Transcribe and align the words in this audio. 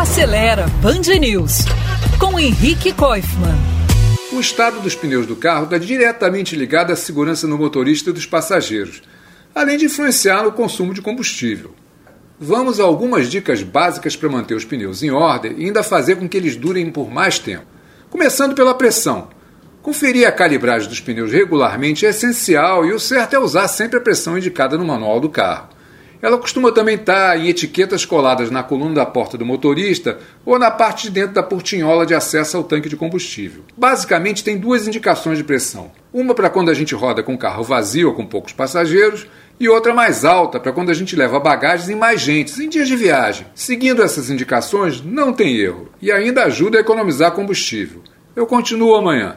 Acelera 0.00 0.66
Band 0.80 1.14
News 1.20 1.66
com 2.18 2.40
Henrique 2.40 2.90
Koifman. 2.90 3.54
O 4.32 4.40
estado 4.40 4.80
dos 4.80 4.94
pneus 4.94 5.26
do 5.26 5.36
carro 5.36 5.64
está 5.64 5.76
diretamente 5.76 6.56
ligado 6.56 6.90
à 6.90 6.96
segurança 6.96 7.46
no 7.46 7.58
motorista 7.58 8.08
e 8.08 8.12
dos 8.14 8.24
passageiros, 8.24 9.02
além 9.54 9.76
de 9.76 9.84
influenciar 9.84 10.42
no 10.42 10.52
consumo 10.52 10.94
de 10.94 11.02
combustível. 11.02 11.74
Vamos 12.40 12.80
a 12.80 12.84
algumas 12.84 13.28
dicas 13.28 13.62
básicas 13.62 14.16
para 14.16 14.30
manter 14.30 14.54
os 14.54 14.64
pneus 14.64 15.02
em 15.02 15.10
ordem 15.10 15.56
e 15.58 15.66
ainda 15.66 15.82
fazer 15.82 16.16
com 16.16 16.26
que 16.26 16.38
eles 16.38 16.56
durem 16.56 16.90
por 16.90 17.10
mais 17.10 17.38
tempo. 17.38 17.66
Começando 18.08 18.54
pela 18.54 18.72
pressão. 18.72 19.28
Conferir 19.82 20.26
a 20.26 20.32
calibragem 20.32 20.88
dos 20.88 21.00
pneus 21.00 21.30
regularmente 21.30 22.06
é 22.06 22.08
essencial 22.08 22.86
e 22.86 22.92
o 22.94 22.98
certo 22.98 23.34
é 23.34 23.38
usar 23.38 23.68
sempre 23.68 23.98
a 23.98 24.02
pressão 24.02 24.38
indicada 24.38 24.78
no 24.78 24.84
manual 24.86 25.20
do 25.20 25.28
carro. 25.28 25.68
Ela 26.22 26.38
costuma 26.38 26.70
também 26.70 26.96
estar 26.96 27.38
em 27.38 27.48
etiquetas 27.48 28.04
coladas 28.04 28.50
na 28.50 28.62
coluna 28.62 28.94
da 28.94 29.06
porta 29.06 29.38
do 29.38 29.46
motorista 29.46 30.18
ou 30.44 30.58
na 30.58 30.70
parte 30.70 31.04
de 31.04 31.10
dentro 31.10 31.34
da 31.34 31.42
portinhola 31.42 32.04
de 32.04 32.14
acesso 32.14 32.56
ao 32.56 32.64
tanque 32.64 32.88
de 32.88 32.96
combustível. 32.96 33.62
Basicamente, 33.76 34.44
tem 34.44 34.58
duas 34.58 34.86
indicações 34.86 35.38
de 35.38 35.44
pressão: 35.44 35.90
uma 36.12 36.34
para 36.34 36.50
quando 36.50 36.70
a 36.70 36.74
gente 36.74 36.94
roda 36.94 37.22
com 37.22 37.38
carro 37.38 37.64
vazio 37.64 38.08
ou 38.08 38.14
com 38.14 38.26
poucos 38.26 38.52
passageiros, 38.52 39.26
e 39.60 39.68
outra 39.68 39.92
mais 39.92 40.24
alta 40.24 40.58
para 40.58 40.72
quando 40.72 40.90
a 40.90 40.94
gente 40.94 41.14
leva 41.14 41.38
bagagens 41.38 41.90
e 41.90 41.94
mais 41.94 42.20
gente 42.20 42.58
em 42.62 42.68
dias 42.68 42.88
de 42.88 42.96
viagem. 42.96 43.46
Seguindo 43.54 44.02
essas 44.02 44.30
indicações, 44.30 45.02
não 45.04 45.34
tem 45.34 45.56
erro 45.56 45.90
e 46.00 46.10
ainda 46.10 46.44
ajuda 46.44 46.78
a 46.78 46.80
economizar 46.80 47.32
combustível. 47.32 48.02
Eu 48.34 48.46
continuo 48.46 48.94
amanhã. 48.94 49.36